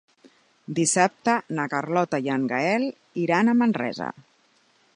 Dissabte 0.77 1.35
na 1.59 1.67
Carlota 1.73 2.21
i 2.27 2.31
en 2.37 2.47
Gaël 2.53 2.87
iran 3.25 3.51
a 3.51 3.55
Manresa. 3.61 4.09